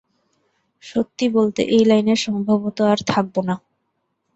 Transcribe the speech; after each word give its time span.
সত্যি 0.83 1.25
বলতে, 1.29 1.61
এই 1.75 1.83
লাইনে 1.85 2.15
সম্ভবত 2.25 2.77
আর 2.91 2.99
থাকবো 3.07 3.39
না। 3.41 3.55